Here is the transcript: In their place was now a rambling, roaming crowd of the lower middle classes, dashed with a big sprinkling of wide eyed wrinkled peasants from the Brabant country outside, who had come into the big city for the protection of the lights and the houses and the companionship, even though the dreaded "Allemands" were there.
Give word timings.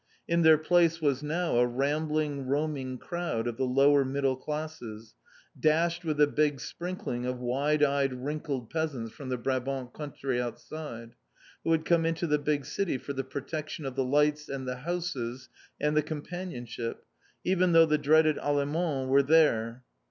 In 0.27 0.41
their 0.41 0.57
place 0.57 0.99
was 0.99 1.21
now 1.21 1.57
a 1.57 1.67
rambling, 1.67 2.47
roaming 2.47 2.97
crowd 2.97 3.45
of 3.45 3.57
the 3.57 3.65
lower 3.65 4.03
middle 4.03 4.35
classes, 4.35 5.13
dashed 5.59 6.03
with 6.03 6.19
a 6.19 6.25
big 6.25 6.59
sprinkling 6.59 7.27
of 7.27 7.37
wide 7.37 7.83
eyed 7.83 8.11
wrinkled 8.11 8.71
peasants 8.71 9.11
from 9.11 9.29
the 9.29 9.37
Brabant 9.37 9.93
country 9.93 10.41
outside, 10.41 11.11
who 11.63 11.71
had 11.71 11.85
come 11.85 12.03
into 12.03 12.25
the 12.25 12.39
big 12.39 12.65
city 12.65 12.97
for 12.97 13.13
the 13.13 13.23
protection 13.23 13.85
of 13.85 13.95
the 13.95 14.03
lights 14.03 14.49
and 14.49 14.67
the 14.67 14.77
houses 14.77 15.49
and 15.79 15.95
the 15.95 16.01
companionship, 16.01 17.05
even 17.43 17.73
though 17.73 17.85
the 17.85 17.99
dreaded 17.99 18.39
"Allemands" 18.39 19.07
were 19.07 19.21
there. 19.21 19.83